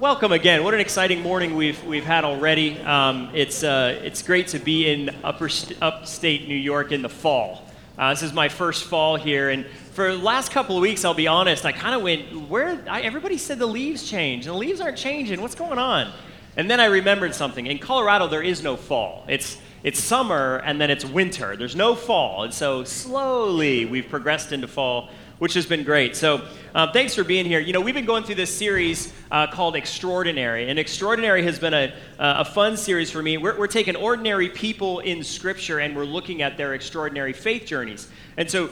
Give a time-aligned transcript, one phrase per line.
[0.00, 0.64] welcome again.
[0.64, 2.78] What an exciting morning we've we've had already.
[2.80, 7.08] Um, it's uh, it's great to be in upper st- upstate New York in the
[7.10, 7.66] fall.
[7.98, 11.12] Uh, this is my first fall here, and for the last couple of weeks, I'll
[11.12, 12.82] be honest, I kind of went, where?
[12.88, 15.42] I, everybody said the leaves change, and the leaves aren't changing.
[15.42, 16.10] What's going on?
[16.56, 17.66] And then I remembered something.
[17.66, 19.26] In Colorado, there is no fall.
[19.28, 21.56] It's it's summer and then it's winter.
[21.56, 25.10] There's no fall, and so slowly we've progressed into fall
[25.40, 26.14] which has been great.
[26.14, 27.60] So, um, thanks for being here.
[27.60, 31.72] You know, we've been going through this series uh, called Extraordinary, and Extraordinary has been
[31.72, 33.38] a, a fun series for me.
[33.38, 38.06] We're, we're taking ordinary people in Scripture and we're looking at their extraordinary faith journeys.
[38.36, 38.70] And so,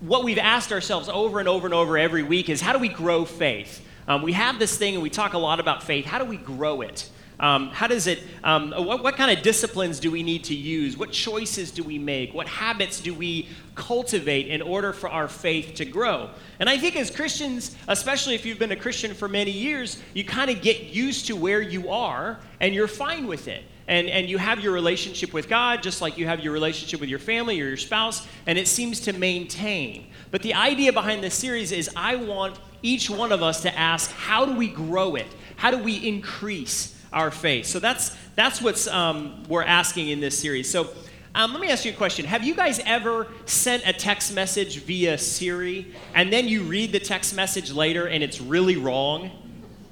[0.00, 2.88] what we've asked ourselves over and over and over every week is how do we
[2.88, 3.86] grow faith?
[4.08, 6.06] Um, we have this thing and we talk a lot about faith.
[6.06, 7.08] How do we grow it?
[7.40, 10.98] Um, how does it, um, what, what kind of disciplines do we need to use?
[10.98, 12.34] What choices do we make?
[12.34, 16.28] What habits do we cultivate in order for our faith to grow?
[16.58, 20.22] And I think as Christians, especially if you've been a Christian for many years, you
[20.22, 23.64] kind of get used to where you are and you're fine with it.
[23.88, 27.08] And, and you have your relationship with God just like you have your relationship with
[27.08, 30.06] your family or your spouse, and it seems to maintain.
[30.30, 34.10] But the idea behind this series is I want each one of us to ask
[34.12, 35.26] how do we grow it?
[35.56, 36.99] How do we increase?
[37.12, 37.66] Our faith.
[37.66, 40.70] So that's that's what's um, we're asking in this series.
[40.70, 40.90] So
[41.34, 42.24] um, let me ask you a question.
[42.24, 46.98] Have you guys ever sent a text message via Siri and then you read the
[46.98, 49.30] text message later and it's really wrong?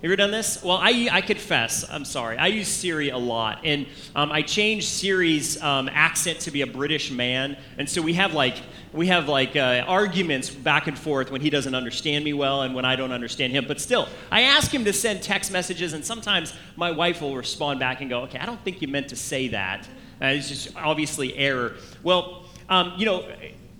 [0.00, 0.62] You ever done this?
[0.62, 2.38] Well, I, I confess, I'm sorry.
[2.38, 3.62] I use Siri a lot.
[3.64, 7.56] And um, I changed Siri's um, accent to be a British man.
[7.78, 8.58] And so we have like,
[8.92, 12.76] we have like uh, arguments back and forth when he doesn't understand me well and
[12.76, 13.64] when I don't understand him.
[13.66, 17.80] But still, I ask him to send text messages, and sometimes my wife will respond
[17.80, 19.88] back and go, okay, I don't think you meant to say that.
[20.22, 21.74] Uh, it's just obviously error.
[22.04, 23.28] Well, um, you know,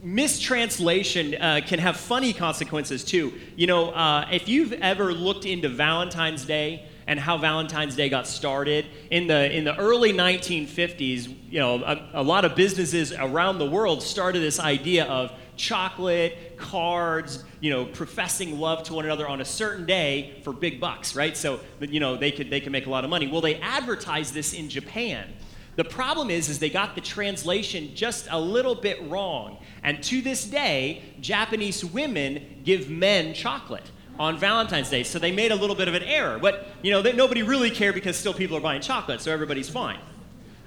[0.03, 3.33] mistranslation uh, can have funny consequences too.
[3.57, 8.27] You know, uh, if you've ever looked into Valentine's Day and how Valentine's Day got
[8.27, 13.58] started in the in the early 1950s, you know, a, a lot of businesses around
[13.58, 19.27] the world started this idea of chocolate, cards, you know, professing love to one another
[19.27, 21.37] on a certain day for big bucks, right?
[21.37, 23.27] So, you know, they could they could make a lot of money.
[23.27, 25.29] Well, they advertised this in Japan
[25.78, 29.58] the problem is, is they got the translation just a little bit wrong.
[29.84, 35.05] And to this day, Japanese women give men chocolate on Valentine's Day.
[35.05, 36.40] So they made a little bit of an error.
[36.40, 40.00] But, you know, nobody really cared because still people are buying chocolate, so everybody's fine.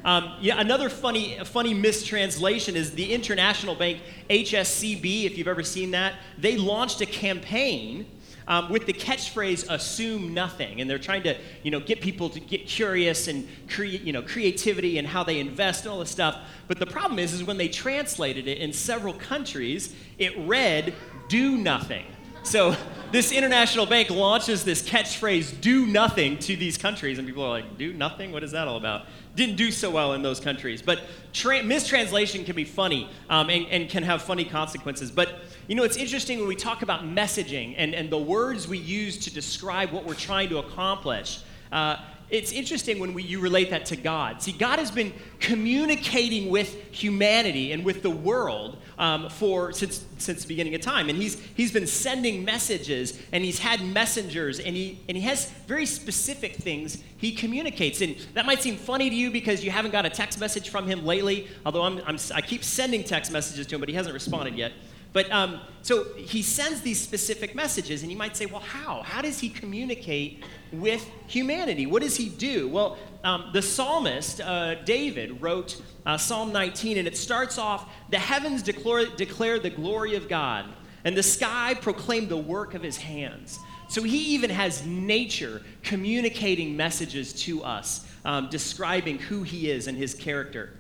[0.06, 4.00] Um, yeah, another funny, funny mistranslation is the international bank
[4.30, 8.06] HSCB, if you've ever seen that, they launched a campaign
[8.48, 12.40] um, with the catchphrase "assume nothing," and they're trying to, you know, get people to
[12.40, 16.38] get curious and create, you know, creativity and how they invest and all this stuff.
[16.68, 20.94] But the problem is, is when they translated it in several countries, it read
[21.28, 22.06] "do nothing."
[22.44, 22.76] So
[23.12, 27.78] this international bank launches this catchphrase "do nothing" to these countries, and people are like,
[27.78, 28.32] "Do nothing?
[28.32, 29.06] What is that all about?"
[29.36, 33.66] Didn't do so well in those countries, but tra- mistranslation can be funny um, and,
[33.68, 35.10] and can have funny consequences.
[35.10, 38.78] But you know, it's interesting when we talk about messaging and, and the words we
[38.78, 41.40] use to describe what we're trying to accomplish.
[41.72, 41.96] Uh,
[42.32, 44.42] it's interesting when we, you relate that to God.
[44.42, 50.44] See, God has been communicating with humanity and with the world um, for since since
[50.44, 54.76] the beginning of time, and he's he's been sending messages, and he's had messengers, and
[54.76, 58.02] he and he has very specific things he communicates.
[58.02, 60.88] And that might seem funny to you because you haven't got a text message from
[60.88, 61.48] him lately.
[61.66, 64.72] Although I'm, I'm I keep sending text messages to him, but he hasn't responded yet.
[65.14, 69.02] But um, so he sends these specific messages, and you might say, well, how?
[69.02, 71.86] How does he communicate with humanity?
[71.86, 72.70] What does he do?
[72.70, 78.20] Well, um, the psalmist, uh, David, wrote uh, Psalm 19, and it starts off The
[78.20, 80.66] heavens declare, declare the glory of God,
[81.04, 83.60] and the sky proclaim the work of his hands.
[83.90, 89.98] So he even has nature communicating messages to us, um, describing who he is and
[89.98, 90.72] his character.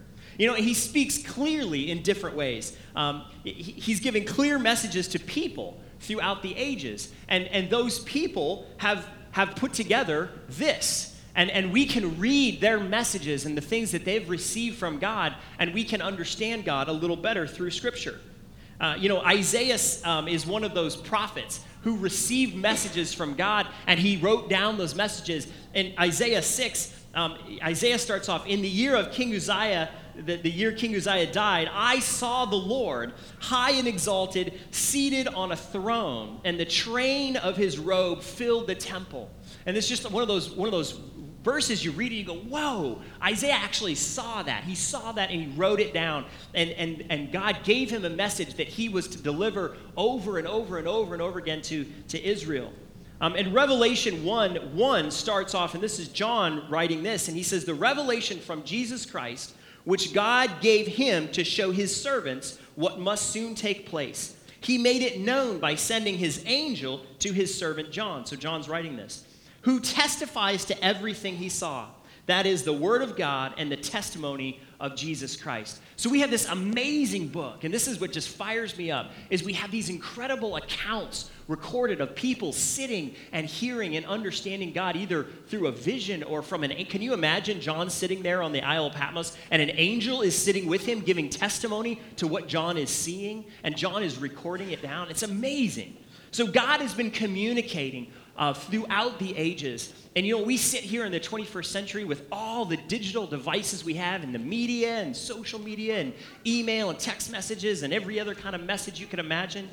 [0.41, 2.75] You know, he speaks clearly in different ways.
[2.95, 7.11] Um, he's giving clear messages to people throughout the ages.
[7.27, 11.15] And, and those people have, have put together this.
[11.35, 15.35] And, and we can read their messages and the things that they've received from God,
[15.59, 18.19] and we can understand God a little better through Scripture.
[18.79, 23.67] Uh, you know, Isaiah um, is one of those prophets who received messages from God,
[23.85, 25.47] and he wrote down those messages.
[25.75, 29.89] In Isaiah 6, um, Isaiah starts off In the year of King Uzziah,
[30.21, 35.51] the, the year King Uzziah died, I saw the Lord high and exalted, seated on
[35.51, 39.29] a throne, and the train of his robe filled the temple.
[39.65, 40.99] And it's just one of those, one of those
[41.43, 44.63] verses you read and you go, whoa, Isaiah actually saw that.
[44.63, 46.25] He saw that and he wrote it down.
[46.53, 50.47] And, and, and God gave him a message that he was to deliver over and
[50.47, 52.71] over and over and over again to, to Israel.
[53.21, 57.43] Um, and Revelation 1 1 starts off, and this is John writing this, and he
[57.43, 62.99] says, The revelation from Jesus Christ, which God gave him to show his servants what
[62.99, 64.35] must soon take place.
[64.61, 68.25] He made it known by sending his angel to his servant John.
[68.25, 69.25] So John's writing this,
[69.61, 71.87] who testifies to everything he saw.
[72.27, 75.81] That is the word of God and the testimony of Jesus Christ.
[75.95, 79.43] So we have this amazing book, and this is what just fires me up, is
[79.43, 85.25] we have these incredible accounts recorded of people sitting and hearing and understanding God either
[85.47, 88.87] through a vision or from an can you imagine John sitting there on the Isle
[88.87, 92.89] of Patmos and an angel is sitting with him giving testimony to what John is
[92.89, 95.09] seeing and John is recording it down.
[95.09, 95.97] It's amazing.
[96.31, 98.07] So God has been communicating
[98.37, 99.93] uh, throughout the ages.
[100.15, 103.83] And you know, we sit here in the 21st century with all the digital devices
[103.83, 106.13] we have and the media and social media and
[106.47, 109.69] email and text messages and every other kind of message you can imagine.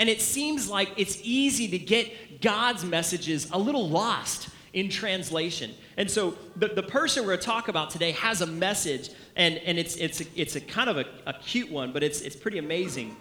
[0.00, 5.72] And it seems like it's easy to get God's messages a little lost in translation.
[5.96, 9.58] And so the, the person we're going to talk about today has a message, and,
[9.58, 12.34] and it's, it's, a, it's a kind of a, a cute one, but it's, it's
[12.34, 13.14] pretty amazing.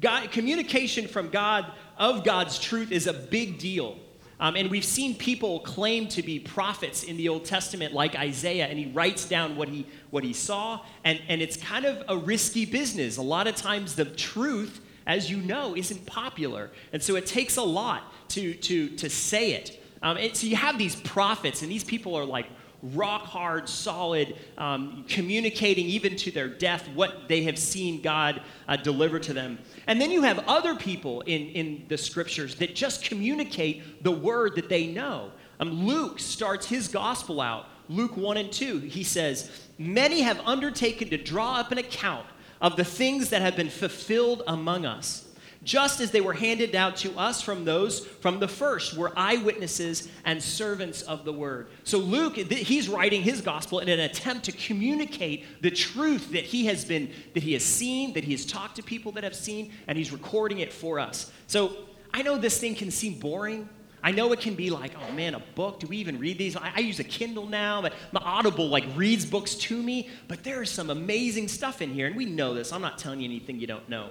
[0.00, 3.98] God, communication from God of God's truth is a big deal.
[4.38, 8.66] Um, and we've seen people claim to be prophets in the Old Testament, like Isaiah,
[8.66, 10.80] and he writes down what he, what he saw.
[11.04, 13.18] And, and it's kind of a risky business.
[13.18, 16.70] A lot of times, the truth, as you know, isn't popular.
[16.92, 19.82] And so it takes a lot to, to, to say it.
[20.02, 22.46] Um, and so you have these prophets, and these people are like
[22.94, 28.76] rock hard, solid, um, communicating even to their death what they have seen God uh,
[28.76, 29.58] deliver to them.
[29.88, 34.54] And then you have other people in, in the scriptures that just communicate the word
[34.54, 35.32] that they know.
[35.58, 38.78] Um, Luke starts his gospel out, Luke 1 and 2.
[38.78, 42.26] He says, Many have undertaken to draw up an account
[42.60, 45.26] of the things that have been fulfilled among us
[45.62, 50.08] just as they were handed down to us from those from the first were eyewitnesses
[50.24, 51.68] and servants of the word.
[51.84, 56.66] So luke he's writing his gospel in an attempt to communicate the truth that he
[56.66, 59.72] has been that he has seen that he has talked to people that have seen
[59.86, 61.30] and he's recording it for us.
[61.46, 61.76] So
[62.12, 63.68] i know this thing can seem boring
[64.02, 65.80] I know it can be like, oh man, a book.
[65.80, 66.56] Do we even read these?
[66.56, 70.08] I, I, use a Kindle now, but my Audible like reads books to me.
[70.28, 72.72] But there is some amazing stuff in here, and we know this.
[72.72, 74.10] I'm not telling you anything you don't know.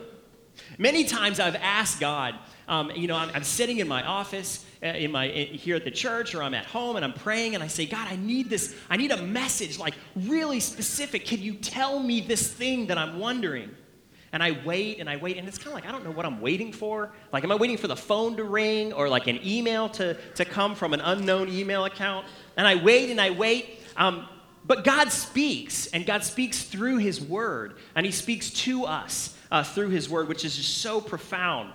[0.78, 2.36] Many times I've asked God,
[2.68, 5.86] um, you know, I'm, I'm, sitting in my office uh, in my, in, here at
[5.86, 8.50] the church or I'm at home and I'm praying and I say, God, I need
[8.50, 11.26] this, I need a message like really specific.
[11.26, 13.72] Can you tell me this thing that I'm wondering?
[14.32, 16.26] And I wait and I wait, and it's kind of like I don't know what
[16.26, 17.12] I'm waiting for.
[17.34, 20.46] Like, am I waiting for the phone to ring or like an email to, to
[20.46, 22.28] come from an unknown email account?
[22.56, 23.80] And I wait and I wait.
[23.98, 24.28] Um,
[24.66, 29.64] but God speaks, and God speaks through His Word, and He speaks to us uh,
[29.64, 31.74] through His Word, which is just so profound.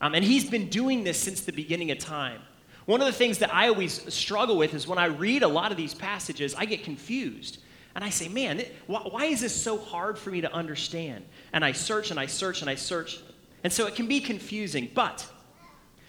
[0.00, 2.40] Um, and He's been doing this since the beginning of time.
[2.86, 5.70] One of the things that I always struggle with is when I read a lot
[5.70, 7.58] of these passages, I get confused.
[7.96, 11.24] And I say, man, why, why is this so hard for me to understand?
[11.54, 13.18] And I search and I search and I search.
[13.64, 14.90] And so it can be confusing.
[14.94, 15.26] But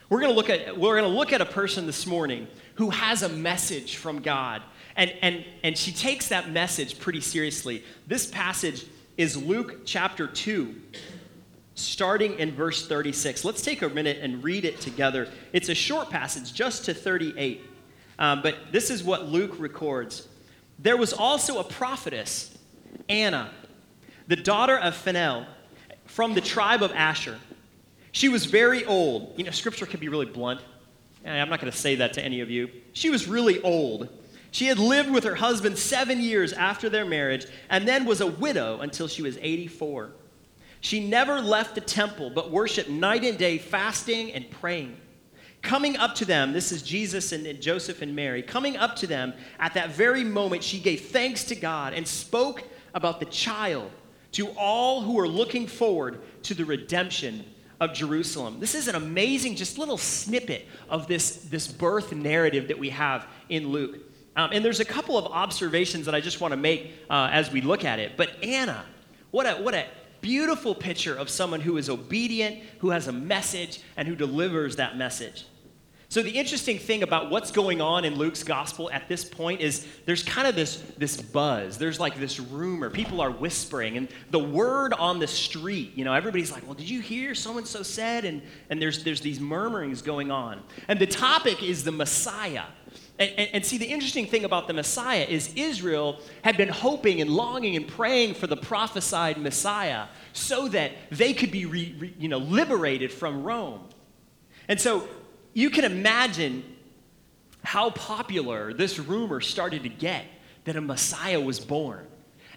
[0.09, 2.89] we're going to look at, we're going to look at a person this morning who
[2.89, 4.63] has a message from God.
[4.97, 7.85] And, and, and she takes that message pretty seriously.
[8.05, 8.85] This passage
[9.15, 10.75] is Luke chapter 2,
[11.75, 13.45] starting in verse 36.
[13.45, 15.29] Let's take a minute and read it together.
[15.53, 17.61] It's a short passage, just to 38.
[18.19, 20.27] Um, but this is what Luke records.
[20.79, 22.57] There was also a prophetess,
[23.09, 23.51] Anna,
[24.27, 25.47] the daughter of Phanuel,
[26.05, 27.37] from the tribe of Asher.
[28.11, 29.33] She was very old.
[29.37, 30.61] You know, scripture can be really blunt.
[31.25, 32.69] Eh, I'm not going to say that to any of you.
[32.93, 34.09] She was really old
[34.51, 38.27] she had lived with her husband seven years after their marriage and then was a
[38.27, 40.11] widow until she was 84.
[40.79, 44.97] She never left the temple but worshiped night and day, fasting and praying.
[45.67, 49.33] Coming up to them, this is Jesus and Joseph and Mary, coming up to them
[49.59, 53.91] at that very moment, she gave thanks to God and spoke about the child
[54.31, 57.43] to all who are looking forward to the redemption
[57.81, 58.61] of Jerusalem.
[58.61, 63.27] This is an amazing, just little snippet of this, this birth narrative that we have
[63.49, 63.97] in Luke.
[64.37, 67.51] Um, and there's a couple of observations that I just want to make uh, as
[67.51, 68.13] we look at it.
[68.15, 68.85] But Anna,
[69.31, 69.85] what a, what a
[70.21, 74.95] beautiful picture of someone who is obedient, who has a message, and who delivers that
[74.95, 75.43] message.
[76.09, 79.85] So, the interesting thing about what's going on in Luke's gospel at this point is
[80.05, 81.77] there's kind of this, this buzz.
[81.77, 82.89] There's like this rumor.
[82.89, 86.89] People are whispering, and the word on the street, you know, everybody's like, well, did
[86.89, 88.23] you hear so and so said?
[88.23, 90.61] And, and there's, there's these murmurings going on.
[90.87, 92.63] And the topic is the Messiah.
[93.19, 97.19] And, and, and, see, the interesting thing about the Messiah is Israel had been hoping
[97.19, 102.13] and longing and praying for the prophesied Messiah so that they could be re, re,
[102.17, 103.81] you know, liberated from Rome.
[104.69, 105.07] And so,
[105.57, 106.63] you can imagine
[107.63, 110.23] how popular this rumor started to get
[110.65, 112.05] that a Messiah was born.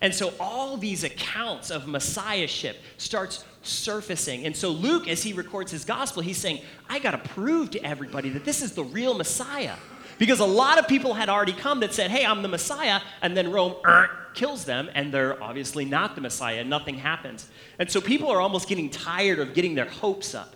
[0.03, 4.45] And so all these accounts of messiahship starts surfacing.
[4.45, 7.83] And so Luke as he records his gospel, he's saying, I got to prove to
[7.83, 9.77] everybody that this is the real Messiah.
[10.19, 13.35] Because a lot of people had already come that said, "Hey, I'm the Messiah," and
[13.35, 16.65] then Rome uh, kills them and they're obviously not the Messiah.
[16.65, 17.49] Nothing happens.
[17.79, 20.55] And so people are almost getting tired of getting their hopes up.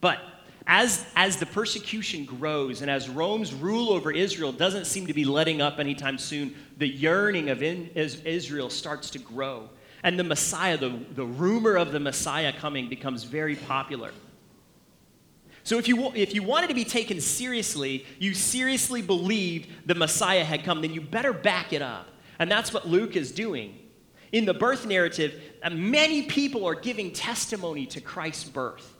[0.00, 0.18] But
[0.66, 5.24] as, as the persecution grows and as Rome's rule over Israel doesn't seem to be
[5.24, 9.68] letting up anytime soon, the yearning of in, Israel starts to grow.
[10.02, 14.12] And the Messiah, the, the rumor of the Messiah coming, becomes very popular.
[15.64, 20.44] So if you, if you wanted to be taken seriously, you seriously believed the Messiah
[20.44, 22.08] had come, then you better back it up.
[22.38, 23.78] And that's what Luke is doing.
[24.32, 28.96] In the birth narrative, uh, many people are giving testimony to Christ's birth.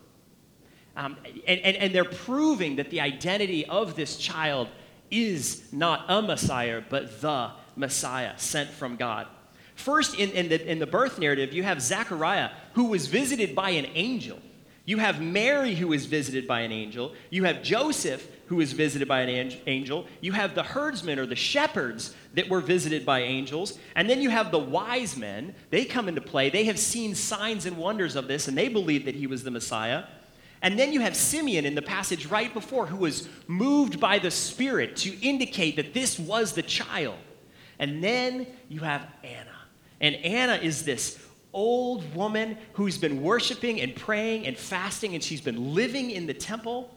[0.95, 4.67] Um, and, and, and they're proving that the identity of this child
[5.09, 9.27] is not a Messiah, but the Messiah sent from God.
[9.75, 13.71] First, in, in, the, in the birth narrative, you have Zechariah, who was visited by
[13.71, 14.39] an angel.
[14.85, 17.13] You have Mary, who is visited by an angel.
[17.29, 20.05] You have Joseph, who is visited by an angel.
[20.19, 23.79] You have the herdsmen or the shepherds that were visited by angels.
[23.95, 25.55] And then you have the wise men.
[25.69, 26.49] They come into play.
[26.49, 29.51] They have seen signs and wonders of this, and they believe that he was the
[29.51, 30.03] Messiah.
[30.63, 34.31] And then you have Simeon in the passage right before, who was moved by the
[34.31, 37.17] Spirit to indicate that this was the child.
[37.79, 39.55] And then you have Anna.
[39.99, 41.19] And Anna is this
[41.51, 46.33] old woman who's been worshiping and praying and fasting, and she's been living in the
[46.33, 46.89] temple,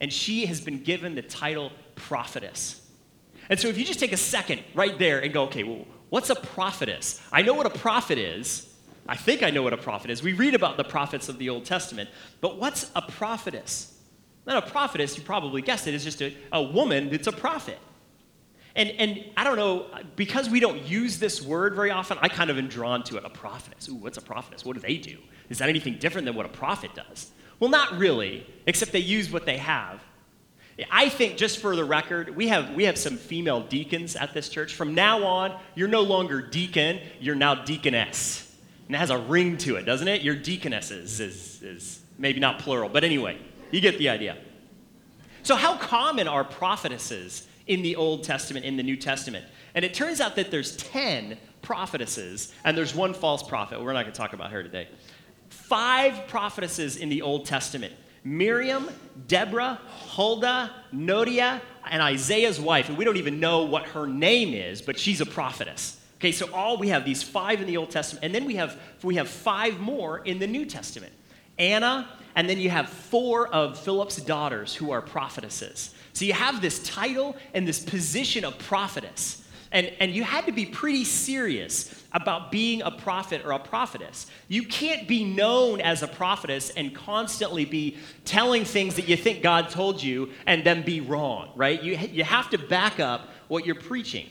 [0.00, 2.80] and she has been given the title prophetess.
[3.50, 6.30] And so if you just take a second right there and go, okay, well, what's
[6.30, 7.20] a prophetess?
[7.32, 8.72] I know what a prophet is.
[9.08, 10.22] I think I know what a prophet is.
[10.22, 12.10] We read about the prophets of the Old Testament.
[12.40, 13.94] But what's a prophetess?
[14.46, 17.78] Now, a prophetess, you probably guessed it, is just a, a woman that's a prophet.
[18.76, 22.48] And, and I don't know, because we don't use this word very often, I kind
[22.48, 23.24] of am drawn to it.
[23.24, 23.88] A prophetess.
[23.88, 24.64] Ooh, what's a prophetess?
[24.64, 25.18] What do they do?
[25.48, 27.30] Is that anything different than what a prophet does?
[27.60, 30.00] Well, not really, except they use what they have.
[30.90, 34.48] I think, just for the record, we have, we have some female deacons at this
[34.48, 34.74] church.
[34.74, 38.47] From now on, you're no longer deacon, you're now deaconess.
[38.88, 40.22] And it has a ring to it, doesn't it?
[40.22, 43.38] Your deaconesses is, is maybe not plural, but anyway,
[43.70, 44.38] you get the idea.
[45.42, 49.44] So, how common are prophetesses in the Old Testament, in the New Testament?
[49.74, 53.82] And it turns out that there's 10 prophetesses, and there's one false prophet.
[53.82, 54.88] We're not going to talk about her today.
[55.50, 57.92] Five prophetesses in the Old Testament
[58.24, 58.90] Miriam,
[59.26, 62.88] Deborah, Huldah, Noadiah, and Isaiah's wife.
[62.88, 65.97] And we don't even know what her name is, but she's a prophetess.
[66.18, 68.78] Okay, so all we have these five in the Old Testament, and then we have
[69.02, 71.12] we have five more in the New Testament.
[71.58, 75.94] Anna, and then you have four of Philip's daughters who are prophetesses.
[76.12, 79.44] So you have this title and this position of prophetess.
[79.70, 84.26] And, and you had to be pretty serious about being a prophet or a prophetess.
[84.48, 89.42] You can't be known as a prophetess and constantly be telling things that you think
[89.42, 91.82] God told you and then be wrong, right?
[91.82, 94.30] You, you have to back up what you're preaching.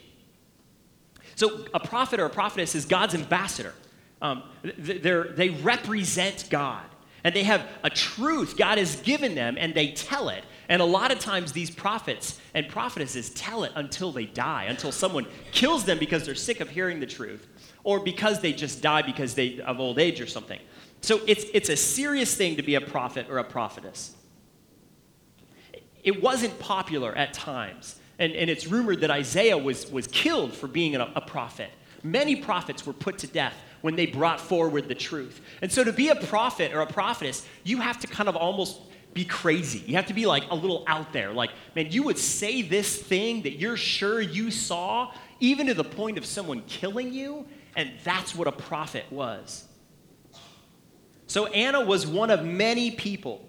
[1.38, 3.76] So, a prophet or a prophetess is God's ambassador.
[4.24, 6.84] Um, they represent God,
[7.24, 10.44] and they have a truth God has given them, and they tell it.
[10.68, 14.92] And a lot of times, these prophets and prophetesses tell it until they die, until
[14.92, 17.46] someone kills them because they're sick of hearing the truth,
[17.84, 20.60] or because they just die because they, of old age or something.
[21.02, 24.16] So, it's, it's a serious thing to be a prophet or a prophetess.
[26.04, 27.98] It wasn't popular at times.
[28.20, 31.70] And, and it's rumored that Isaiah was, was killed for being a, a prophet.
[32.04, 35.42] Many prophets were put to death when they brought forward the truth.
[35.62, 38.80] And so to be a prophet or a prophetess, you have to kind of almost
[39.14, 39.80] be crazy.
[39.80, 41.32] You have to be like a little out there.
[41.34, 45.84] Like, man, you would say this thing that you're sure you saw, even to the
[45.84, 47.46] point of someone killing you,
[47.76, 49.66] and that's what a prophet was.
[51.28, 53.46] So Anna was one of many people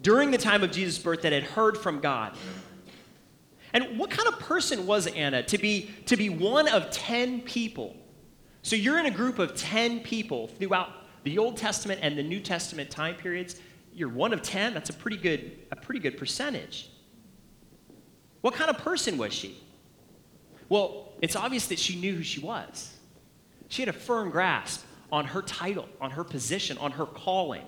[0.00, 2.36] during the time of Jesus' birth that had heard from God.
[3.72, 7.96] And what kind of person was Anna to be, to be one of 10 people?
[8.62, 10.90] So you're in a group of 10 people throughout
[11.24, 13.60] the Old Testament and the New Testament time periods.
[13.92, 14.74] You're one of 10.
[14.74, 16.90] That's a pretty good, a pretty good percentage.
[18.40, 19.60] What kind of person was she?
[20.68, 22.94] Well, it's obvious that she knew who she was.
[23.68, 27.64] She had a firm grasp on her title, on her position, on her calling.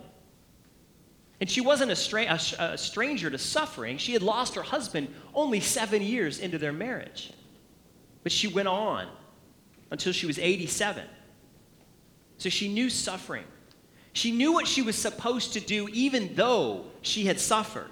[1.41, 3.97] And she wasn't a, stra- a, a, stranger to suffering.
[3.97, 7.33] She had lost her husband only seven years into their marriage.
[8.23, 9.09] But she went on
[9.91, 11.05] until she was 87.
[12.37, 13.45] So she knew suffering.
[14.13, 17.91] She knew what she was supposed to do, even though she had suffered.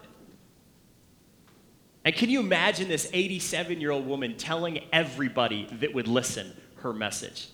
[2.05, 6.93] And can you imagine this 87 year old woman telling everybody that would listen her
[6.93, 7.49] message?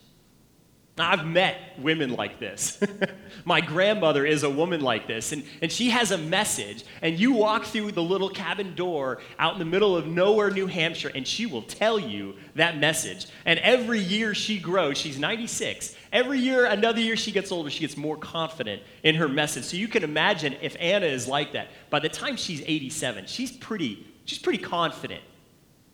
[0.97, 2.79] I've met women like this.
[3.45, 6.85] My grandmother is a woman like this, and, and she has a message.
[7.03, 10.69] And you walk through the little cabin door out in the middle of nowhere, New
[10.69, 13.27] Hampshire, and she will tell you that message.
[13.45, 15.97] And every year she grows, she's 96.
[16.13, 19.65] Every year, another year she gets older, she gets more confident in her message.
[19.65, 21.71] So you can imagine if Anna is like that.
[21.91, 25.23] By the time she's 87, she's pretty, she's pretty confident.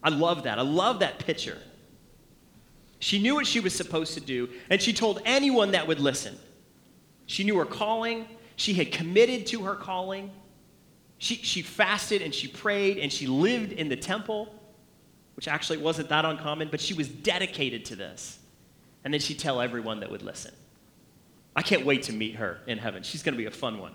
[0.03, 0.59] I love that.
[0.59, 1.57] I love that picture.
[3.01, 6.39] She knew what she was supposed to do, and she told anyone that would listen.
[7.27, 8.27] She knew her calling,
[8.61, 10.31] she had committed to her calling.
[11.17, 14.55] She, she fasted and she prayed and she lived in the temple,
[15.35, 18.39] which actually wasn't that uncommon, but she was dedicated to this.
[19.03, 20.53] And then she'd tell everyone that would listen.
[21.57, 23.03] I can't wait to meet her in heaven.
[23.03, 23.95] She's going to be a fun one.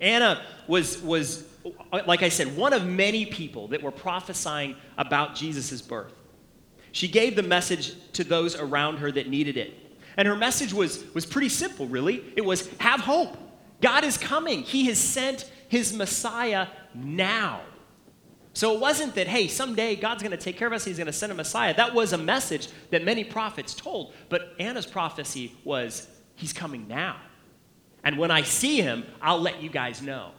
[0.00, 1.44] Anna was, was,
[2.06, 6.14] like I said, one of many people that were prophesying about Jesus' birth.
[6.92, 9.74] She gave the message to those around her that needed it.
[10.16, 12.22] And her message was, was pretty simple, really.
[12.36, 13.36] It was have hope.
[13.80, 14.62] God is coming.
[14.62, 17.62] He has sent his Messiah now.
[18.54, 21.06] So it wasn't that, hey, someday God's going to take care of us, he's going
[21.06, 21.74] to send a Messiah.
[21.74, 24.14] That was a message that many prophets told.
[24.28, 26.06] But Anna's prophecy was,
[26.36, 27.16] he's coming now.
[28.04, 30.32] And when I see him, I'll let you guys know.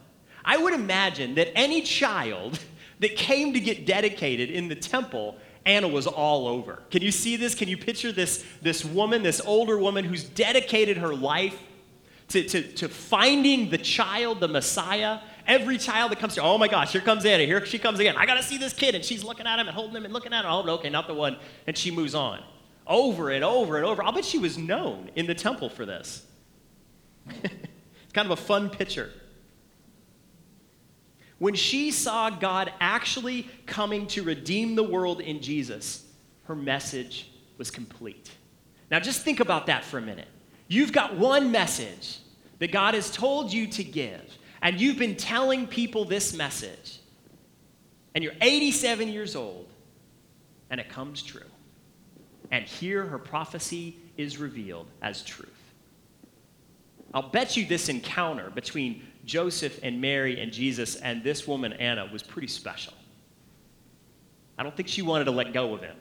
[0.45, 2.59] I would imagine that any child
[2.99, 6.81] that came to get dedicated in the temple Anna was all over.
[6.91, 7.55] Can you see this?
[7.55, 11.57] Can you picture this, this woman, this older woman who's dedicated her life
[12.29, 15.19] to, to, to finding the child, the Messiah?
[15.47, 18.15] Every child that comes to, oh my gosh, here comes Anna, here she comes again.
[18.17, 18.95] I got to see this kid.
[18.95, 20.51] And she's looking at him and holding him and looking at him.
[20.51, 21.37] Oh, okay, not the one.
[21.67, 22.43] And she moves on.
[22.85, 24.03] Over and over and over.
[24.03, 26.25] I'll bet she was known in the temple for this.
[27.27, 29.11] it's kind of a fun picture
[31.43, 36.05] when she saw God actually coming to redeem the world in Jesus,
[36.45, 38.31] her message was complete.
[38.89, 40.29] Now, just think about that for a minute.
[40.69, 42.19] You've got one message
[42.59, 44.21] that God has told you to give,
[44.61, 46.99] and you've been telling people this message,
[48.15, 49.67] and you're 87 years old,
[50.69, 51.41] and it comes true.
[52.51, 55.49] And here her prophecy is revealed as truth.
[57.13, 62.09] I'll bet you this encounter between Joseph and Mary and Jesus and this woman, Anna,
[62.11, 62.93] was pretty special.
[64.57, 65.95] I don't think she wanted to let go of him.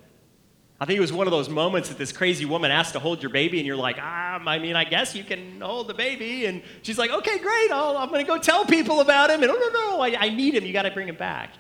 [0.81, 3.23] I think it was one of those moments that this crazy woman asked to hold
[3.23, 6.47] your baby, and you're like, ah, I mean, I guess you can hold the baby.
[6.47, 9.43] And she's like, okay, great, i am going to go tell people about him.
[9.43, 10.65] And oh, no, no, I, I need him.
[10.65, 11.51] You got to bring him back.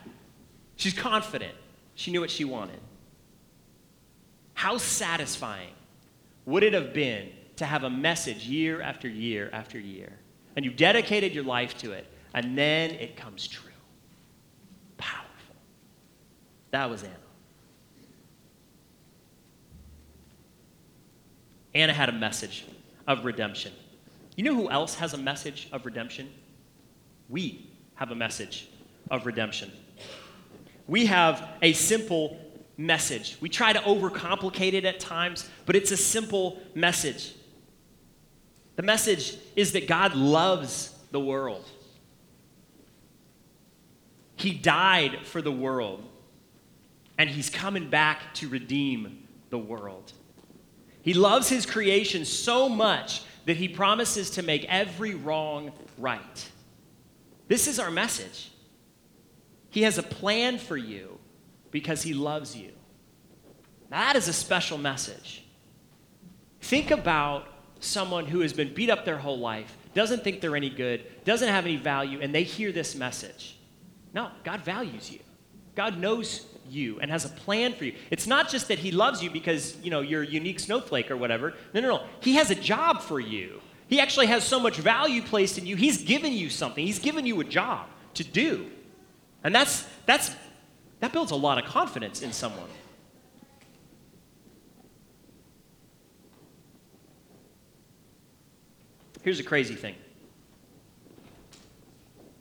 [0.74, 1.54] She's confident.
[1.94, 2.80] She knew what she wanted.
[4.54, 5.74] How satisfying
[6.44, 10.18] would it have been to have a message year after year after year
[10.56, 13.70] and you've dedicated your life to it, and then it comes true.
[14.96, 15.56] Powerful.
[16.70, 17.14] That was Anna.
[21.74, 22.64] Anna had a message
[23.06, 23.72] of redemption.
[24.36, 26.30] You know who else has a message of redemption?
[27.28, 28.68] We have a message
[29.10, 29.70] of redemption.
[30.86, 32.38] We have a simple
[32.76, 33.36] message.
[33.40, 37.34] We try to overcomplicate it at times, but it's a simple message.
[38.76, 41.68] The message is that God loves the world.
[44.36, 46.02] He died for the world,
[47.18, 50.12] and He's coming back to redeem the world.
[51.02, 56.50] He loves His creation so much that He promises to make every wrong right.
[57.48, 58.50] This is our message.
[59.70, 61.18] He has a plan for you
[61.70, 62.72] because He loves you.
[63.90, 65.44] That is a special message.
[66.62, 67.46] Think about
[67.82, 71.48] someone who has been beat up their whole life, doesn't think they're any good, doesn't
[71.48, 73.56] have any value, and they hear this message.
[74.14, 75.20] No, God values you.
[75.74, 77.94] God knows you and has a plan for you.
[78.10, 81.16] It's not just that he loves you because, you know, you're a unique snowflake or
[81.16, 81.54] whatever.
[81.74, 82.04] No, no, no.
[82.20, 83.60] He has a job for you.
[83.88, 85.76] He actually has so much value placed in you.
[85.76, 86.84] He's given you something.
[86.84, 88.70] He's given you a job to do.
[89.44, 90.34] And that's that's
[91.00, 92.68] that builds a lot of confidence in someone.
[99.22, 99.94] Here's a crazy thing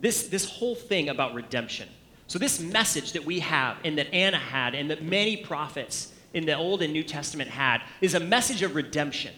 [0.01, 1.87] this, this whole thing about redemption.
[2.27, 6.45] So, this message that we have and that Anna had and that many prophets in
[6.45, 9.33] the Old and New Testament had is a message of redemption.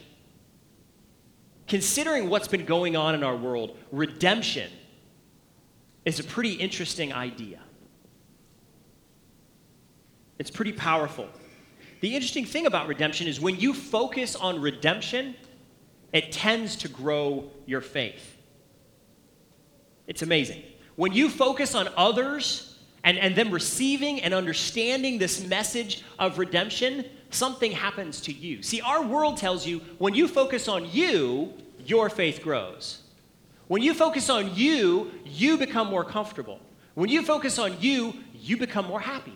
[1.68, 4.70] Considering what's been going on in our world, redemption
[6.06, 7.60] is a pretty interesting idea.
[10.38, 11.28] It's pretty powerful.
[12.02, 15.36] The interesting thing about redemption is when you focus on redemption,
[16.14, 18.38] it tends to grow your faith.
[20.08, 20.62] It's amazing.
[20.96, 27.06] When you focus on others and, and them receiving and understanding this message of redemption,
[27.32, 28.62] something happens to you.
[28.62, 31.54] See, our world tells you when you focus on you,
[31.86, 33.02] your faith grows.
[33.68, 36.60] When you focus on you, you become more comfortable.
[36.94, 39.34] When you focus on you, you become more happy.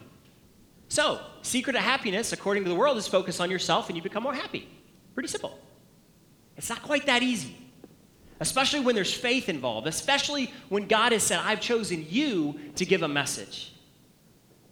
[0.90, 4.24] So, secret of happiness, according to the world, is focus on yourself and you become
[4.24, 4.70] more happy.
[5.16, 5.58] Pretty simple.
[6.58, 7.56] It's not quite that easy,
[8.40, 13.04] especially when there's faith involved, especially when God has said, I've chosen you to give
[13.04, 13.72] a message.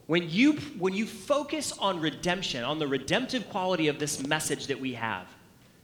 [0.07, 4.79] When you, when you focus on redemption, on the redemptive quality of this message that
[4.79, 5.27] we have,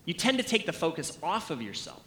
[0.05, 2.03] you tend to take the focus off of yourself.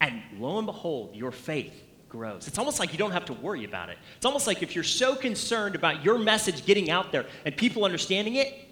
[0.00, 2.46] And lo and behold, your faith grows.
[2.46, 3.98] It's almost like you don't have to worry about it.
[4.16, 7.84] It's almost like if you're so concerned about your message getting out there and people
[7.84, 8.68] understanding it,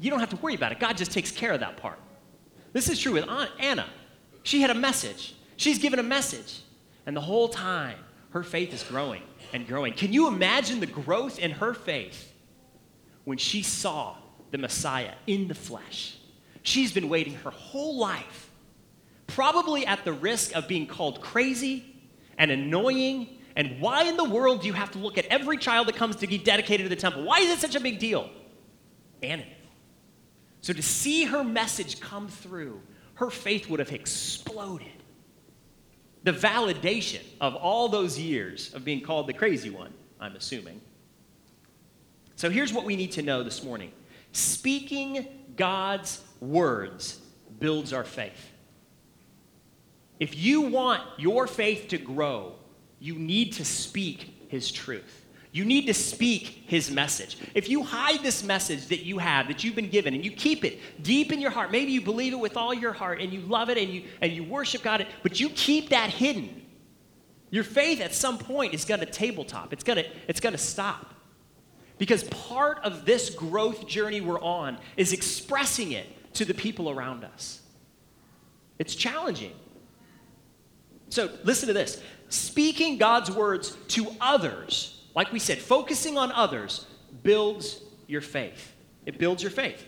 [0.00, 0.80] you don't have to worry about it.
[0.80, 1.98] God just takes care of that part.
[2.72, 3.28] This is true with
[3.58, 3.88] Anna.
[4.42, 5.34] She had a message.
[5.56, 6.62] She's given a message.
[7.06, 7.98] And the whole time,
[8.30, 9.94] her faith is growing and growing.
[9.94, 12.32] Can you imagine the growth in her faith
[13.24, 14.16] when she saw
[14.50, 16.16] the Messiah in the flesh?
[16.62, 18.50] She's been waiting her whole life,
[19.26, 21.84] probably at the risk of being called crazy
[22.36, 23.38] and annoying.
[23.56, 26.16] And why in the world do you have to look at every child that comes
[26.16, 27.24] to be dedicated to the temple?
[27.24, 28.30] Why is it such a big deal?
[29.22, 29.44] Anna.
[30.60, 32.80] So to see her message come through,
[33.14, 34.86] her faith would have exploded.
[36.24, 40.80] The validation of all those years of being called the crazy one, I'm assuming.
[42.36, 43.92] So here's what we need to know this morning
[44.32, 47.20] speaking God's words
[47.58, 48.52] builds our faith.
[50.20, 52.54] If you want your faith to grow,
[53.00, 55.24] you need to speak His truth.
[55.50, 57.38] You need to speak his message.
[57.54, 60.64] If you hide this message that you have, that you've been given, and you keep
[60.64, 63.40] it deep in your heart, maybe you believe it with all your heart and you
[63.40, 66.62] love it and you, and you worship God, but you keep that hidden,
[67.50, 69.72] your faith at some point is going to tabletop.
[69.72, 71.14] It's going to it's going to stop.
[71.96, 77.24] Because part of this growth journey we're on is expressing it to the people around
[77.24, 77.62] us.
[78.78, 79.52] It's challenging.
[81.08, 86.86] So listen to this speaking God's words to others like we said, focusing on others
[87.24, 88.72] builds your faith.
[89.04, 89.84] It builds your faith.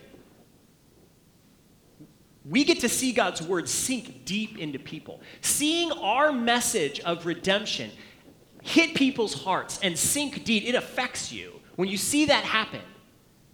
[2.43, 5.21] We get to see God's word sink deep into people.
[5.39, 7.91] Seeing our message of redemption
[8.61, 11.61] hit people's hearts and sink deep, it affects you.
[11.77, 12.81] When you see that happen,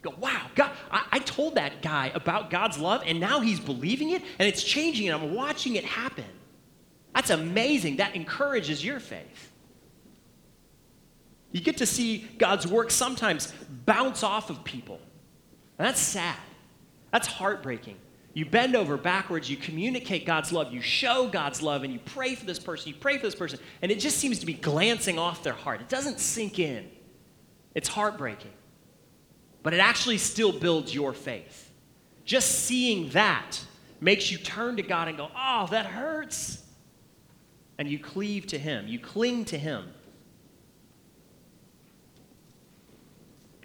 [0.02, 4.10] go, wow, God, I, I told that guy about God's love, and now he's believing
[4.10, 6.26] it, and it's changing, and I'm watching it happen.
[7.14, 7.98] That's amazing.
[7.98, 9.52] That encourages your faith.
[11.58, 13.52] You get to see God's work sometimes
[13.88, 15.00] bounce off of people.
[15.80, 16.36] And that's sad.
[17.12, 17.96] That's heartbreaking.
[18.36, 22.36] You bend over backwards, you communicate God's love, you show God's love, and you pray
[22.36, 25.18] for this person, you pray for this person, and it just seems to be glancing
[25.18, 25.82] off their heart.
[25.82, 26.88] It doesn't sink in.
[27.74, 28.54] It's heartbreaking.
[29.64, 31.72] But it actually still builds your faith.
[32.24, 33.60] Just seeing that
[34.00, 36.64] makes you turn to God and go, oh, that hurts.
[37.80, 39.86] And you cleave to Him, you cling to Him.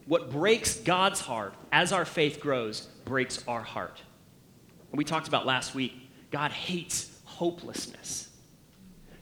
[0.07, 4.01] What breaks God's heart as our faith grows breaks our heart.
[4.91, 5.95] And we talked about last week,
[6.31, 8.29] God hates hopelessness.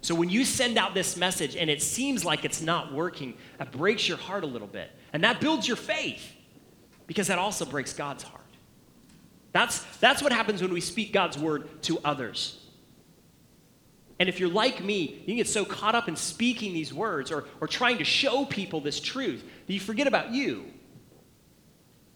[0.03, 3.71] So when you send out this message and it seems like it's not working, that
[3.71, 4.91] breaks your heart a little bit.
[5.13, 6.35] And that builds your faith
[7.07, 8.41] because that also breaks God's heart.
[9.53, 12.60] That's, that's what happens when we speak God's word to others.
[14.21, 17.47] And if you're like me, you get so caught up in speaking these words or,
[17.61, 20.67] or trying to show people this truth that you forget about you.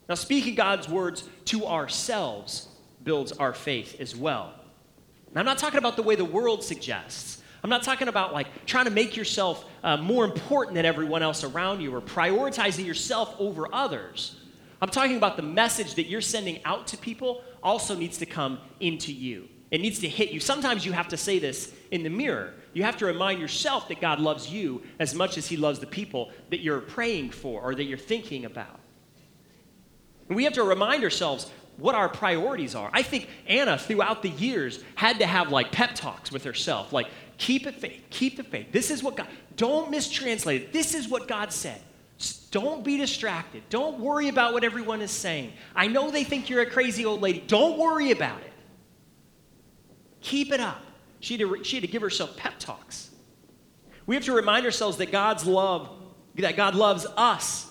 [0.07, 2.69] Now, speaking God's words to ourselves
[3.03, 4.53] builds our faith as well.
[5.35, 7.43] I'm not talking about the way the world suggests.
[7.64, 11.43] I'm not talking about like trying to make yourself uh, more important than everyone else
[11.43, 14.38] around you or prioritizing yourself over others.
[14.83, 18.61] I'm talking about the message that you're sending out to people also needs to come
[18.79, 19.49] into you.
[19.71, 20.38] It needs to hit you.
[20.38, 22.52] Sometimes you have to say this in the mirror.
[22.72, 25.87] You have to remind yourself that God loves you as much as He loves the
[25.87, 28.80] people that you're praying for or that you're thinking about.
[30.28, 32.90] And we have to remind ourselves what our priorities are.
[32.92, 37.07] I think Anna, throughout the years, had to have like pep talks with herself, like,
[37.38, 38.72] keep it faith, keep the faith.
[38.72, 40.72] This is what God, don't mistranslate it.
[40.72, 41.80] This is what God said.
[42.50, 43.62] Don't be distracted.
[43.70, 45.52] Don't worry about what everyone is saying.
[45.76, 47.44] I know they think you're a crazy old lady.
[47.46, 48.52] Don't worry about it.
[50.20, 50.84] Keep it up.
[51.25, 53.09] She had, to, she had to give herself pep talks.
[54.05, 55.89] We have to remind ourselves that God's love,
[56.35, 57.67] that God loves us.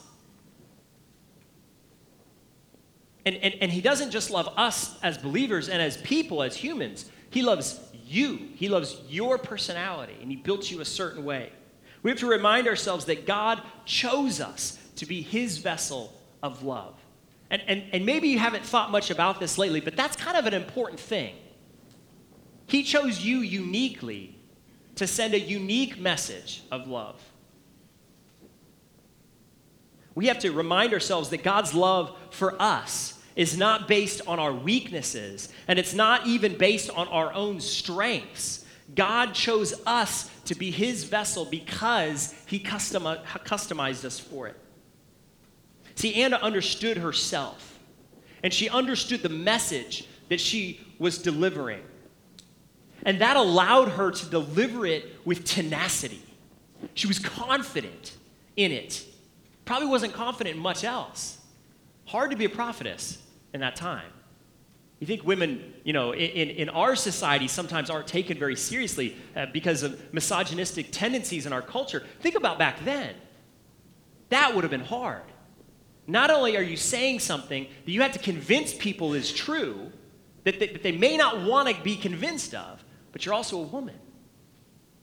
[3.27, 7.05] And, and, and He doesn't just love us as believers and as people, as humans.
[7.29, 8.39] He loves you.
[8.55, 11.51] He loves your personality, and He built you a certain way.
[12.01, 16.11] We have to remind ourselves that God chose us to be His vessel
[16.41, 16.95] of love.
[17.51, 20.47] And, and, and maybe you haven't thought much about this lately, but that's kind of
[20.47, 21.35] an important thing.
[22.73, 24.35] He chose you uniquely
[24.95, 27.21] to send a unique message of love.
[30.15, 34.51] We have to remind ourselves that God's love for us is not based on our
[34.51, 38.65] weaknesses, and it's not even based on our own strengths.
[38.95, 44.59] God chose us to be His vessel because He customized us for it.
[45.93, 47.77] See, Anna understood herself,
[48.41, 51.83] and she understood the message that she was delivering.
[53.05, 56.21] And that allowed her to deliver it with tenacity.
[56.93, 58.17] She was confident
[58.55, 59.05] in it.
[59.65, 61.37] Probably wasn't confident in much else.
[62.05, 63.17] Hard to be a prophetess
[63.53, 64.11] in that time.
[64.99, 69.47] You think women, you know, in, in our society sometimes aren't taken very seriously uh,
[69.47, 72.03] because of misogynistic tendencies in our culture.
[72.21, 73.13] Think about back then.
[74.29, 75.23] That would have been hard.
[76.07, 79.91] Not only are you saying something that you have to convince people is true,
[80.43, 82.82] that they, that they may not want to be convinced of,
[83.13, 83.95] but you're also a woman.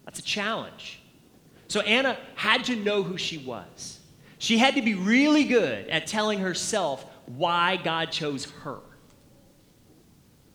[0.04, 1.00] That's a challenge.
[1.68, 4.00] So Anna had to know who she was.
[4.38, 8.80] She had to be really good at telling herself why God chose her.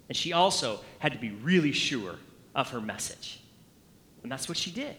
[0.10, 2.16] And she also had to be really sure
[2.54, 3.40] of her message.
[4.22, 4.96] And that's what she did.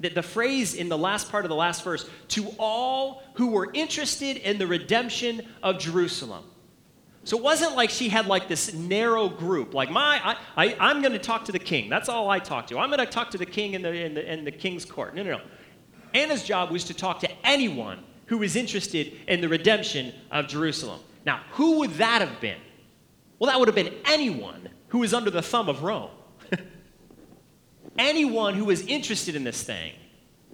[0.00, 3.70] The, the phrase in the last part of the last verse to all who were
[3.72, 6.44] interested in the redemption of Jerusalem.
[7.26, 10.20] So it wasn't like she had like this narrow group, like my,
[10.56, 11.88] I, I, am going to talk to the king.
[11.90, 12.78] That's all I talk to.
[12.78, 15.16] I'm going to talk to the king in the, in, the, in the king's court.
[15.16, 15.40] No, no, no.
[16.14, 21.00] Anna's job was to talk to anyone who was interested in the redemption of Jerusalem.
[21.24, 22.60] Now, who would that have been?
[23.40, 26.10] Well, that would have been anyone who was under the thumb of Rome.
[27.98, 29.94] anyone who was interested in this thing.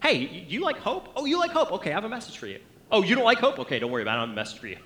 [0.03, 1.11] Hey, you like hope?
[1.17, 1.71] Oh, you like hope?
[1.73, 2.61] Okay, I have a message for you.
[2.91, 3.59] Oh, you don't like hope?
[3.59, 4.17] Okay, don't worry about it.
[4.17, 4.79] I have a message for you.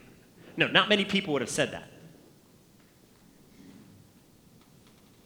[0.57, 1.91] No, not many people would have said that.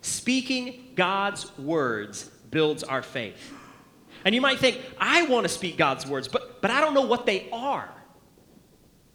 [0.02, 3.52] Speaking God's words builds our faith.
[4.24, 7.06] And you might think, I want to speak God's words, but, but I don't know
[7.06, 7.88] what they are.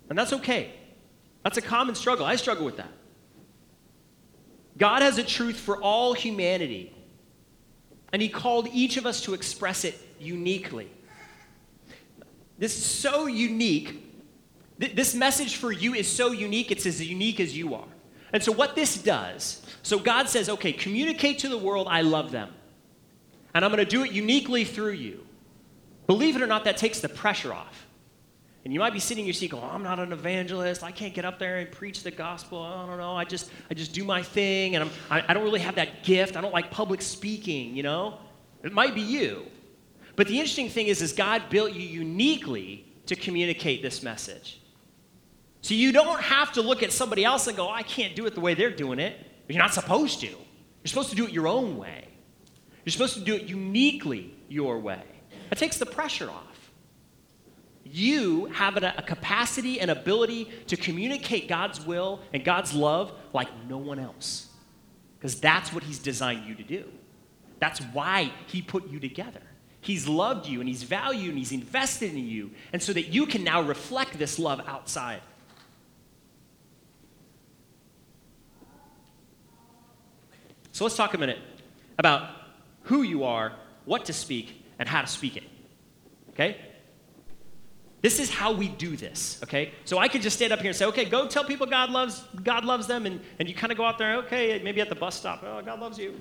[0.10, 0.72] And that's okay.
[1.44, 2.26] That's a common struggle.
[2.26, 2.92] I struggle with that.
[4.78, 6.94] God has a truth for all humanity,
[8.12, 10.90] and He called each of us to express it uniquely.
[12.58, 14.05] This is so unique
[14.78, 17.88] this message for you is so unique, it's as unique as you are.
[18.34, 22.32] And so, what this does, so God says, okay, communicate to the world, I love
[22.32, 22.54] them.
[23.54, 25.26] And I'm going to do it uniquely through you.
[26.08, 27.88] Believe it or not, that takes the pressure off.
[28.66, 30.84] And you might be sitting in your seat going, I'm not an evangelist.
[30.84, 32.60] I can't get up there and preach the gospel.
[32.60, 33.16] I don't know.
[33.16, 34.76] I just, I just do my thing.
[34.76, 36.36] And I'm, I, I don't really have that gift.
[36.36, 38.18] I don't like public speaking, you know?
[38.64, 39.46] It might be you.
[40.16, 44.60] But the interesting thing is, is God built you uniquely to communicate this message.
[45.66, 48.28] So you don't have to look at somebody else and go, oh, I can't do
[48.28, 49.20] it the way they're doing it.
[49.48, 50.28] You're not supposed to.
[50.28, 50.38] You're
[50.86, 52.08] supposed to do it your own way.
[52.84, 55.02] You're supposed to do it uniquely your way.
[55.50, 56.72] That takes the pressure off.
[57.84, 63.48] You have a, a capacity and ability to communicate God's will and God's love like
[63.68, 64.50] no one else.
[65.18, 66.86] Because that's what He's designed you to do.
[67.58, 69.42] That's why He put you together.
[69.82, 72.52] He's loved you and He's valued and He's invested in you.
[72.72, 75.22] And so that you can now reflect this love outside
[80.76, 81.40] So let's talk a minute
[81.98, 82.30] about
[82.84, 83.54] who you are,
[83.86, 85.46] what to speak, and how to speak it.
[86.32, 86.58] Okay?
[88.02, 89.72] This is how we do this, okay?
[89.86, 92.26] So I could just stand up here and say, okay, go tell people God loves,
[92.44, 94.96] God loves them, and, and you kind of go out there, okay, maybe at the
[94.96, 96.20] bus stop, oh, God loves you.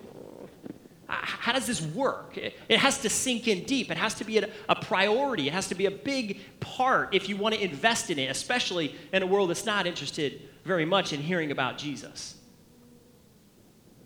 [1.09, 2.39] How does this work?
[2.39, 3.91] It has to sink in deep.
[3.91, 5.49] It has to be a, a priority.
[5.49, 8.95] It has to be a big part if you want to invest in it, especially
[9.13, 12.37] in a world that's not interested very much in hearing about Jesus.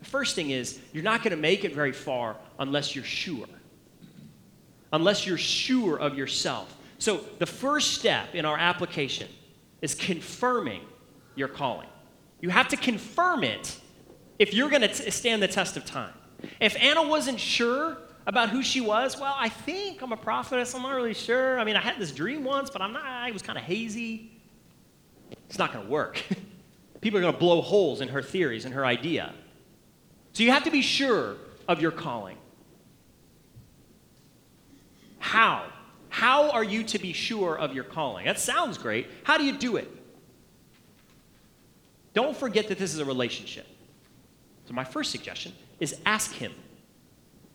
[0.01, 3.47] The first thing is, you're not going to make it very far unless you're sure.
[4.93, 6.75] Unless you're sure of yourself.
[6.99, 9.29] So, the first step in our application
[9.83, 10.83] is confirming
[11.35, 11.89] your calling.
[12.41, 13.79] You have to confirm it
[14.39, 16.13] if you're going to stand the test of time.
[16.61, 20.75] If Anna wasn't sure about who she was, well, I think I'm a prophetess.
[20.75, 21.59] I'm not really sure.
[21.59, 24.31] I mean, I had this dream once, but I'm not, it was kind of hazy.
[25.49, 26.23] It's not going to work.
[27.01, 29.33] People are going to blow holes in her theories and her idea.
[30.39, 31.35] So you have to be sure
[31.67, 32.37] of your calling.
[35.19, 35.67] How?
[36.11, 38.27] How are you to be sure of your calling?
[38.27, 39.09] That sounds great.
[39.25, 39.91] How do you do it?
[42.15, 43.67] Don't forget that this is a relationship.
[44.69, 46.53] So, my first suggestion is ask Him.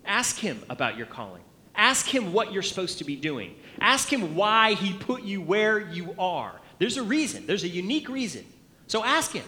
[0.04, 1.44] Ask Him about your calling.
[1.76, 3.56] Ask Him what you're supposed to be doing.
[3.80, 6.60] Ask Him why He put you where you are.
[6.80, 8.44] There's a reason, there's a unique reason.
[8.88, 9.46] So, ask Him.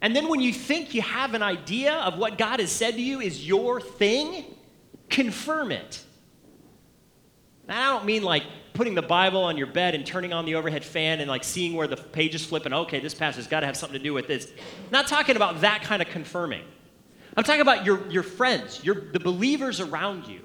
[0.00, 3.02] And then, when you think you have an idea of what God has said to
[3.02, 4.44] you is your thing,
[5.08, 6.02] confirm it.
[7.68, 10.84] I don't mean like putting the Bible on your bed and turning on the overhead
[10.84, 13.66] fan and like seeing where the pages flip and okay, this passage has got to
[13.66, 14.46] have something to do with this.
[14.56, 16.62] I'm not talking about that kind of confirming.
[17.36, 20.40] I'm talking about your, your friends, your, the believers around you.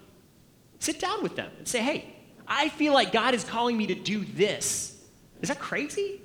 [0.79, 2.13] Sit down with them and say, hey,
[2.47, 4.99] I feel like God is calling me to do this.
[5.41, 6.19] Is that crazy?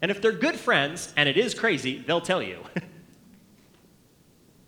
[0.00, 2.60] And if they're good friends, and it is crazy, they'll tell you.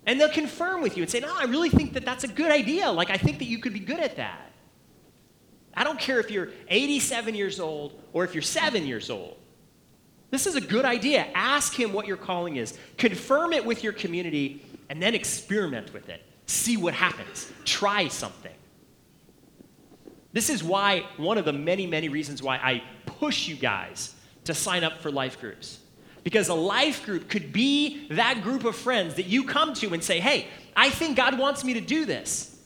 [0.06, 2.50] and they'll confirm with you and say, no, I really think that that's a good
[2.50, 2.90] idea.
[2.90, 4.50] Like, I think that you could be good at that.
[5.74, 9.36] I don't care if you're 87 years old or if you're seven years old.
[10.30, 11.28] This is a good idea.
[11.34, 16.08] Ask him what your calling is, confirm it with your community, and then experiment with
[16.08, 16.22] it.
[16.46, 17.50] See what happens.
[17.64, 18.52] Try something.
[20.32, 24.54] This is why, one of the many, many reasons why I push you guys to
[24.54, 25.80] sign up for life groups.
[26.22, 30.04] Because a life group could be that group of friends that you come to and
[30.04, 32.58] say, hey, I think God wants me to do this.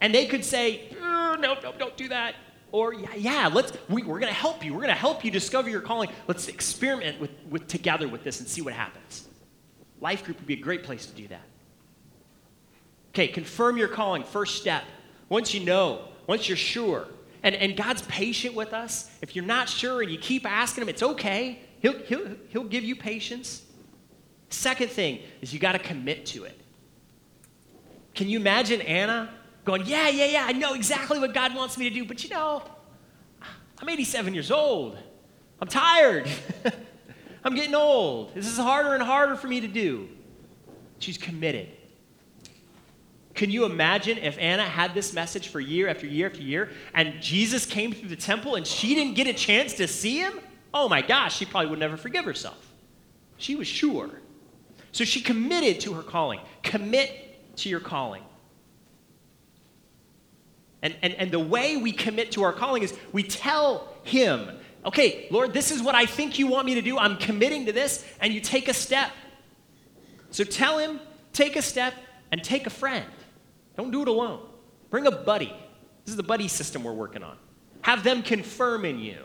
[0.00, 2.34] And they could say, uh, no, no, don't do that.
[2.72, 4.72] Or, yeah, yeah let's, we, we're going to help you.
[4.72, 6.08] We're going to help you discover your calling.
[6.26, 9.28] Let's experiment with, with, together with this and see what happens.
[10.00, 11.42] Life group would be a great place to do that.
[13.10, 14.84] Okay, confirm your calling, first step.
[15.28, 17.08] Once you know, once you're sure,
[17.42, 19.10] and, and God's patient with us.
[19.20, 21.60] If you're not sure and you keep asking Him, it's okay.
[21.80, 23.62] He'll, he'll, he'll give you patience.
[24.48, 26.60] Second thing is you got to commit to it.
[28.14, 29.32] Can you imagine Anna
[29.64, 32.30] going, Yeah, yeah, yeah, I know exactly what God wants me to do, but you
[32.30, 32.62] know,
[33.78, 34.98] I'm 87 years old.
[35.60, 36.28] I'm tired.
[37.44, 38.34] I'm getting old.
[38.34, 40.08] This is harder and harder for me to do.
[40.98, 41.68] She's committed.
[43.42, 47.20] Can you imagine if Anna had this message for year after year after year and
[47.20, 50.34] Jesus came through the temple and she didn't get a chance to see him?
[50.72, 52.72] Oh my gosh, she probably would never forgive herself.
[53.38, 54.10] She was sure.
[54.92, 56.38] So she committed to her calling.
[56.62, 58.22] Commit to your calling.
[60.80, 65.26] And, and, and the way we commit to our calling is we tell Him, okay,
[65.32, 66.96] Lord, this is what I think you want me to do.
[66.96, 68.06] I'm committing to this.
[68.20, 69.10] And you take a step.
[70.30, 71.00] So tell Him,
[71.32, 71.94] take a step,
[72.30, 73.04] and take a friend.
[73.76, 74.40] Don't do it alone.
[74.90, 75.52] Bring a buddy.
[76.04, 77.36] This is the buddy system we're working on.
[77.82, 79.24] Have them confirm in you.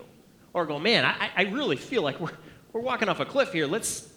[0.54, 2.38] Or go, man, I, I really feel like we're,
[2.74, 3.68] we're walking off a cliff here.
[3.68, 4.08] Let's,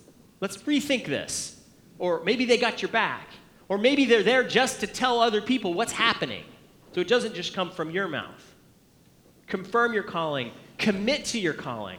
[0.41, 1.61] let's rethink this.
[1.99, 3.29] Or maybe they got your back.
[3.69, 6.45] Or maybe they're there just to tell other people what's happening.
[6.93, 8.55] So it doesn't just come from your mouth.
[9.47, 11.99] Confirm your calling, commit to your calling.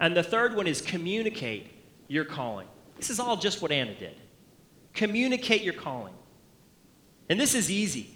[0.00, 1.70] And the third one is communicate
[2.08, 2.66] your calling.
[2.96, 4.16] This is all just what Anna did.
[4.94, 6.14] Communicate your calling.
[7.28, 8.10] And this is easy.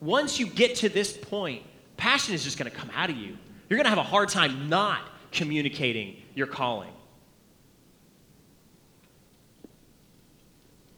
[0.00, 1.62] Once you get to this point,
[1.96, 3.36] passion is just going to come out of you.
[3.68, 5.00] You're going to have a hard time not
[5.32, 6.92] communicating your calling.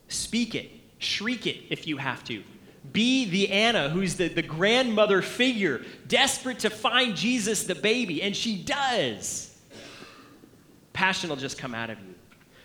[0.08, 2.42] Speak it, shriek it if you have to.
[2.92, 8.34] Be the Anna who's the, the grandmother figure, desperate to find Jesus the baby, and
[8.34, 9.54] she does.
[10.92, 12.14] Passion will just come out of you.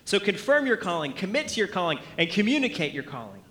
[0.06, 3.43] So confirm your calling, commit to your calling, and communicate your calling.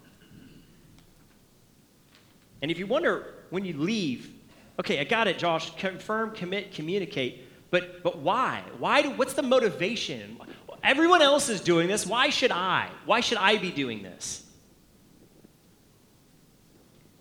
[2.63, 4.33] And if you wonder when you leave,
[4.79, 8.63] okay, I got it, Josh, confirm, commit, communicate, but, but why?
[8.79, 10.39] Why do, what's the motivation?
[10.85, 12.07] Everyone else is doing this.
[12.07, 12.89] Why should I?
[13.05, 14.45] Why should I be doing this?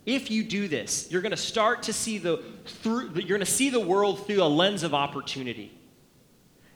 [0.05, 3.45] If you do this, you're going to start to see the through you're going to
[3.45, 5.71] see the world through a lens of opportunity.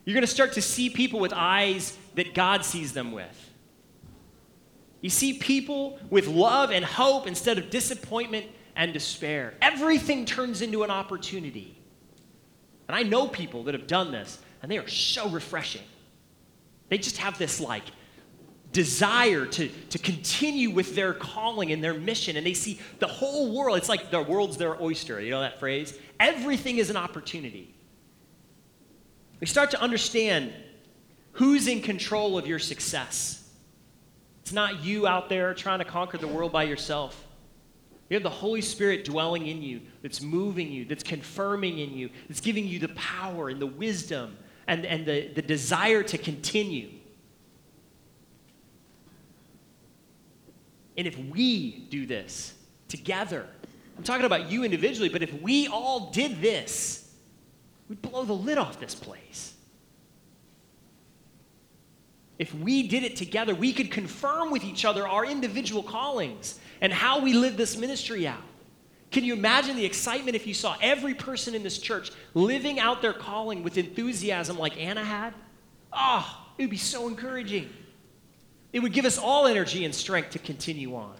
[0.04, 3.50] You're going to start to see people with eyes that God sees them with.
[5.00, 9.54] You see people with love and hope instead of disappointment and despair.
[9.60, 11.76] Everything turns into an opportunity.
[12.86, 15.82] And I know people that have done this, and they are so refreshing.
[16.88, 17.84] They just have this like
[18.72, 23.56] desire to, to continue with their calling and their mission, and they see the whole
[23.56, 23.78] world.
[23.78, 25.20] It's like the world's their oyster.
[25.20, 25.98] You know that phrase?
[26.20, 27.74] Everything is an opportunity.
[29.40, 30.52] We start to understand
[31.32, 33.42] who's in control of your success.
[34.42, 37.25] It's not you out there trying to conquer the world by yourself.
[38.08, 42.10] You have the Holy Spirit dwelling in you, that's moving you, that's confirming in you,
[42.28, 44.36] that's giving you the power and the wisdom
[44.68, 46.90] and, and the, the desire to continue.
[50.96, 52.54] And if we do this
[52.88, 53.46] together,
[53.96, 57.12] I'm talking about you individually, but if we all did this,
[57.88, 59.54] we'd blow the lid off this place.
[62.38, 66.92] If we did it together, we could confirm with each other our individual callings and
[66.92, 68.42] how we live this ministry out.
[69.10, 73.02] Can you imagine the excitement if you saw every person in this church living out
[73.02, 75.32] their calling with enthusiasm like Anna had?
[75.92, 77.70] Oh, it would be so encouraging.
[78.72, 81.14] It would give us all energy and strength to continue on.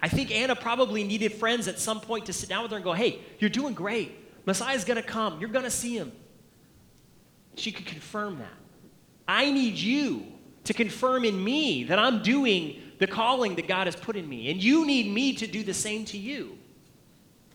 [0.00, 2.84] I think Anna probably needed friends at some point to sit down with her and
[2.84, 4.12] go, hey, you're doing great.
[4.46, 5.40] Messiah's going to come.
[5.40, 6.12] You're going to see him.
[7.56, 8.46] She could confirm that.
[9.26, 10.24] I need you
[10.68, 14.50] to confirm in me that I'm doing the calling that God has put in me.
[14.50, 16.58] And you need me to do the same to you.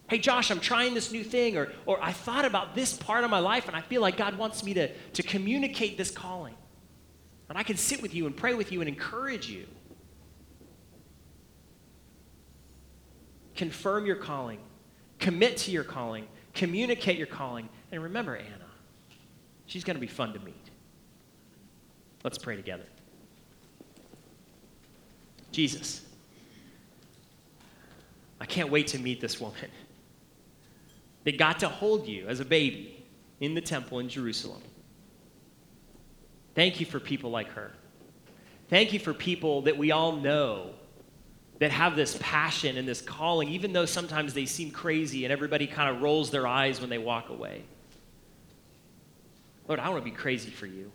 [0.09, 3.29] Hey, Josh, I'm trying this new thing, or, or I thought about this part of
[3.29, 6.55] my life, and I feel like God wants me to, to communicate this calling.
[7.49, 9.67] And I can sit with you and pray with you and encourage you.
[13.55, 14.57] Confirm your calling,
[15.19, 18.71] commit to your calling, communicate your calling, and remember Anna.
[19.67, 20.71] She's going to be fun to meet.
[22.23, 22.85] Let's pray together.
[25.53, 26.01] Jesus,
[28.41, 29.69] I can't wait to meet this woman
[31.23, 33.05] that got to hold you as a baby
[33.39, 34.61] in the temple in Jerusalem.
[36.55, 37.71] Thank you for people like her.
[38.69, 40.71] Thank you for people that we all know
[41.59, 45.67] that have this passion and this calling, even though sometimes they seem crazy and everybody
[45.67, 47.63] kind of rolls their eyes when they walk away.
[49.67, 50.91] Lord, I want to be crazy for you.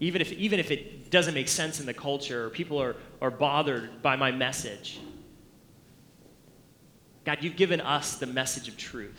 [0.00, 3.30] Even if, even if it doesn't make sense in the culture or people are, are
[3.30, 5.00] bothered by my message.
[7.24, 9.18] God, you've given us the message of truth,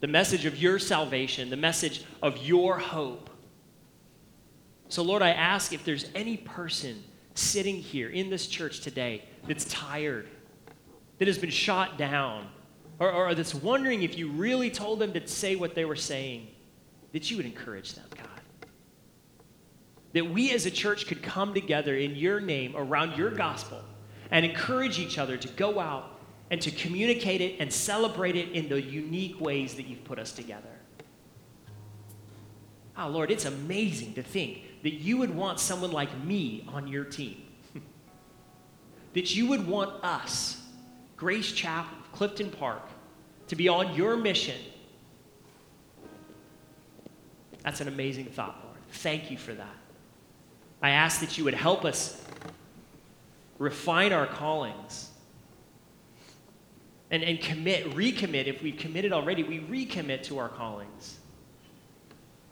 [0.00, 3.28] the message of your salvation, the message of your hope.
[4.88, 7.04] So, Lord, I ask if there's any person
[7.34, 10.26] sitting here in this church today that's tired,
[11.18, 12.48] that has been shot down,
[12.98, 16.48] or, or that's wondering if you really told them to say what they were saying,
[17.12, 18.33] that you would encourage them, God.
[20.14, 23.82] That we as a church could come together in your name around your gospel
[24.30, 28.68] and encourage each other to go out and to communicate it and celebrate it in
[28.68, 30.68] the unique ways that you've put us together.
[32.96, 37.04] Oh, Lord, it's amazing to think that you would want someone like me on your
[37.04, 37.42] team.
[39.14, 40.62] that you would want us,
[41.16, 42.82] Grace Chapel, Clifton Park,
[43.48, 44.60] to be on your mission.
[47.64, 48.78] That's an amazing thought, Lord.
[48.90, 49.83] Thank you for that.
[50.84, 52.22] I ask that you would help us
[53.58, 55.08] refine our callings
[57.10, 58.48] and, and commit, recommit.
[58.48, 61.16] If we've committed already, we recommit to our callings.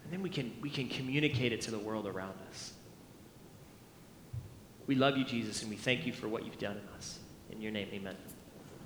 [0.02, 2.72] And then we can, we can communicate it to the world around us.
[4.86, 7.18] We love you, Jesus, and we thank you for what you've done in us.
[7.50, 8.16] In your name, amen.